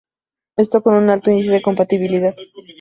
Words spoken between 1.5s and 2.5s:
de compatibilidad.